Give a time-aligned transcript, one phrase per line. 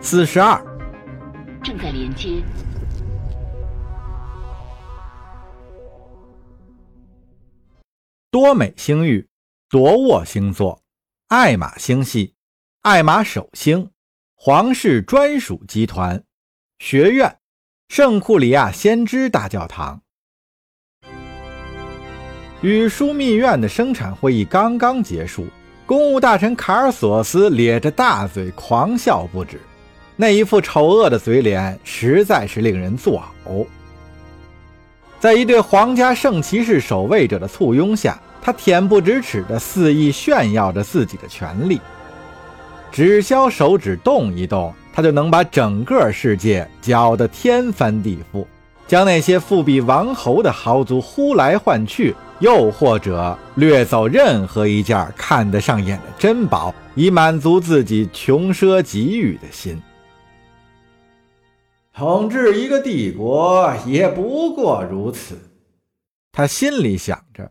[0.00, 0.64] 四十二，
[1.62, 2.40] 正在连接。
[8.30, 9.28] 多美星域，
[9.68, 10.80] 夺沃星座，
[11.26, 12.34] 艾玛星系，
[12.82, 13.90] 爱玛首星，
[14.36, 16.22] 皇室专属集团，
[16.78, 17.36] 学院，
[17.88, 20.00] 圣库里亚先知大教堂。
[22.62, 25.46] 与枢密院的生产会议刚刚结束，
[25.84, 29.60] 公务大臣卡尔索斯咧着大嘴狂笑不止。
[30.20, 33.64] 那一副丑恶的嘴脸实在是令人作呕。
[35.20, 41.80] 在一对皇家圣骑士守卫者的簇拥下，他恬不知耻地肆意炫耀着自己的权力。
[42.90, 48.44] 只消手指动一动，他就能把整个世界搅得天翻地覆，
[48.88, 59.80] 将那些富比王侯的豪族呼来唤去，又或者掠走任何一件看得上眼的珍宝，以满足自己穷奢极欲的心。
[61.98, 65.36] 统治一个帝国也不过如此，
[66.30, 67.50] 他心里想着，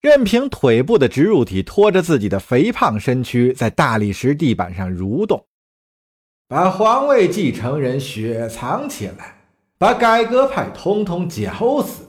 [0.00, 5.46] 任凭腿部的植入体拖着自己的肥胖身躯在大理石地板上蠕动，
[6.48, 9.36] 把皇位继承人雪藏起来，
[9.78, 12.02] 把改革派通通绞死，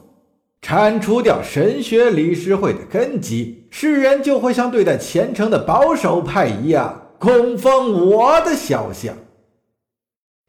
[0.63, 9.16] 铲除掉神学理事会的根基，世人就会像对待虔诚的保守派一样供奉我的肖像。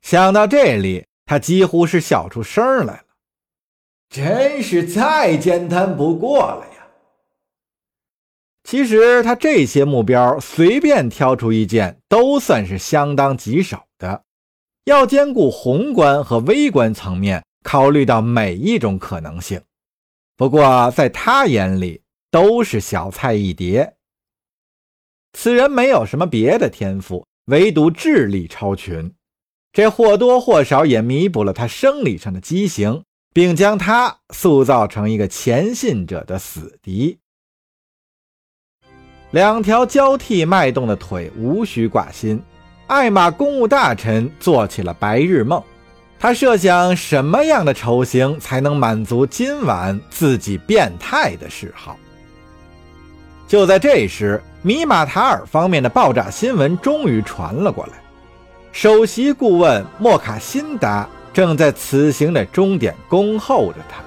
[0.01, 1.05] 想到这里。
[1.27, 3.05] 他几乎是笑出声来了，
[4.09, 6.87] 真是再简单不过了呀！
[8.63, 14.25] 其实他这些目标随便挑出一件，都算是相当棘手的，
[14.85, 19.61] 要兼顾宏观和微观层面，考虑到每一种可能性。
[20.37, 23.97] 不过在他眼里，都是小菜一碟。
[25.33, 29.13] 此人没有什么别的天赋，唯独智力超群。
[29.77, 33.03] 这或多或少也弥补了他生理上的畸形，
[33.35, 37.19] 并将他塑造成一个前信者的死敌。
[39.33, 42.43] 两条交替脉动的腿无需挂心，
[42.87, 45.63] 艾玛公务大臣做起了白日梦。
[46.19, 51.99] 他设想什么样的丑行才能满足今晚自己变态的嗜好。
[53.47, 58.06] 就在这时，米马塔尔方面的爆炸新闻终于传了过来。
[58.77, 64.05] 首席顾问莫卡辛达正在此行的终点恭候着他。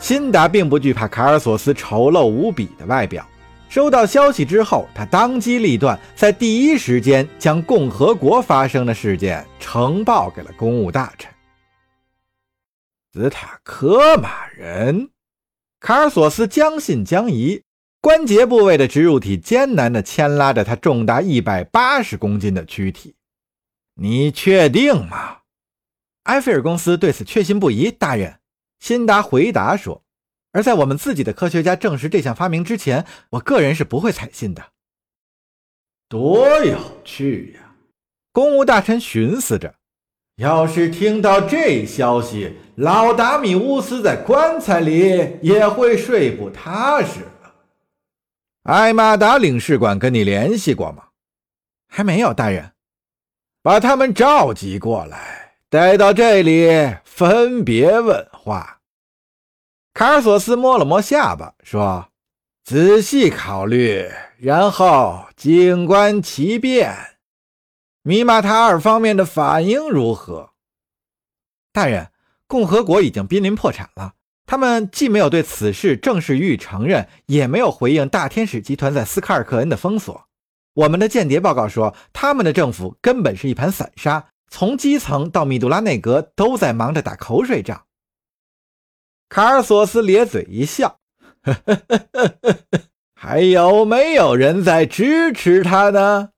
[0.00, 3.28] 辛达并不惧怕卡尔索斯丑陋无比的外表。
[3.68, 11.30] 收到消息之后，他当机立断，在第一时间将共和国发生的事件呈报给了公务大臣。
[13.12, 15.10] 斯塔科马人，
[15.78, 17.60] 卡尔索斯将信将疑，
[18.00, 23.14] 关节部位的植入体艰难地牵拉着他重达一百八十公斤的躯体。
[23.94, 25.38] 你确定吗？
[26.24, 28.40] 埃菲尔公司对此确信不疑，大人。
[28.80, 30.02] 辛达回答说。
[30.52, 34.64] 而在我们自己的科学家证实这项发明之前，我个人是不会采信的。
[36.08, 37.74] 多有趣呀！
[38.30, 39.74] 公务大臣寻思着，
[40.36, 47.54] 要是听到这消息，老达米乌斯在棺材里也会睡不踏实了。
[48.62, 51.08] 艾玛达领事馆跟你联系过吗？
[51.88, 52.73] 还没有，大人。
[53.64, 56.68] 把他们召集过来，带到这里
[57.02, 58.82] 分别问话。
[59.94, 62.08] 卡尔索斯摸了摸下巴，说
[62.62, 66.94] ：“仔细考虑，然后静观其变。
[68.02, 70.50] 米马塔尔方面的反应如何？”
[71.72, 72.10] 大人，
[72.46, 74.12] 共和国已经濒临破产了。
[74.44, 80.28] 他们既没有对此事正式予以承认，也没有回应大天使集团在斯卡尔克恩的封锁。
[80.74, 87.86] 我们的间谍报告说，他们的政府根本是一盘散沙，从基层到米杜拉内阁都在忙着打口水仗。
[89.28, 90.98] 卡尔索斯咧嘴一笑，
[91.42, 92.80] 呵呵呵呵呵
[93.14, 96.30] 还有没有人在支持他呢？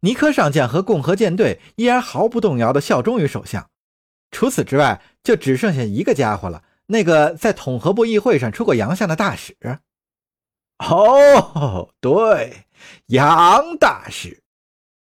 [0.00, 3.68] 尼科上将和共和舰队依然毫不动摇地效忠于首相。
[4.30, 9.56] 除此之外，就只剩下一个家伙了，那个在统合部议会上出过洋相的大使。
[10.78, 12.64] 哦，对。
[13.06, 14.42] 杨大师，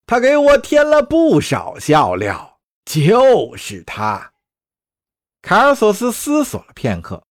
[0.06, 4.32] 他给我添了不少笑料，就是他。
[5.42, 7.22] 卡尔索斯思索了片刻，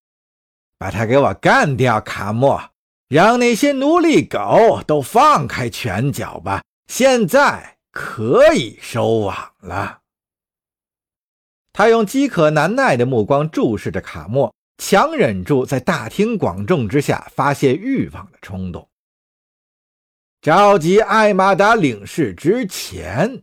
[0.77, 2.69] 把他给我干掉，卡莫，
[3.07, 9.99] 让那些奴隶狗都放开拳脚吧，现在可以收网了。
[11.73, 18.87] 他用饥渴难耐的目光注视着卡莫，强忍住在大庭广众之下发泄欲望的冲动。
[20.45, 23.41] 召集艾玛达领事之前，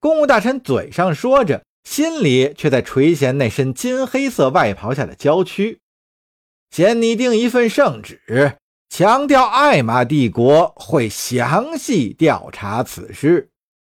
[0.00, 5.78] 公务大臣嘴上说着，心里却在垂涎那身金黑色外袍下的娇躯。
[6.72, 8.58] 先拟定一份圣旨，
[8.88, 13.50] 强调艾玛帝国会详细调查此事，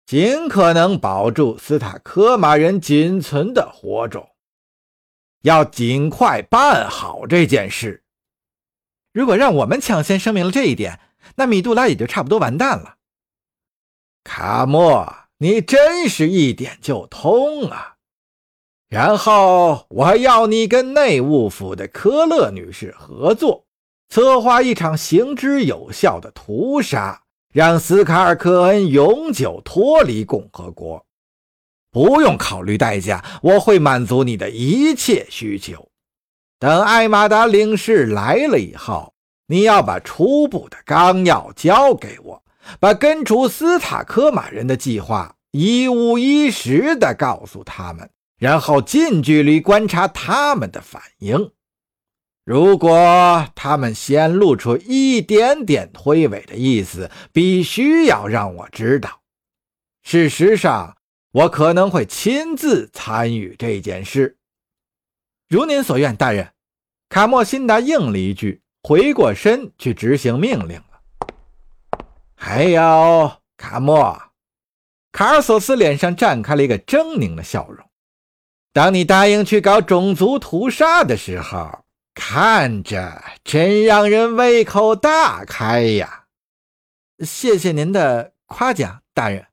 [0.06, 4.26] 尽可能保住斯塔科马人仅存的火种。
[5.42, 8.02] 要尽快办好这件事。
[9.12, 10.98] 如果让我们抢先声明了这一点，
[11.36, 12.96] 那米杜拉也就差不多完蛋了。
[14.24, 17.94] 卡莫，你真是一点就通啊！
[18.88, 23.66] 然后我要你跟内务府的科勒女士合作，
[24.08, 27.22] 策划一场行之有效的屠杀，
[27.52, 31.04] 让斯卡尔科恩永久脱离共和国。
[31.90, 35.88] 不用考虑代价，我会满足你的一切需求。
[36.58, 39.14] 等艾玛达领事来了以后，
[39.48, 42.44] 你要把初步的纲要交给我，
[42.78, 48.08] 把根除斯塔科马人的计划一五一十地告诉他们，
[48.38, 51.50] 然后近距离观察他们的反应。
[52.44, 59.20] 如果他们显露出一点点推诿的意思，必须要让我知道。
[60.02, 60.94] 事实上。
[61.32, 64.38] 我可能会亲自参与这件事，
[65.46, 66.54] 如您所愿，大人。
[67.10, 72.00] 卡莫辛达应了一句，回过身去执行命令了。
[72.34, 74.18] 还有，卡莫，
[75.12, 77.86] 卡尔索斯脸上绽开了一个狰狞的笑容。
[78.72, 86.24] 当你答应去搞种族屠杀的时候，看着真让人胃口大开呀！
[87.18, 89.44] 谢谢您的夸奖，大人。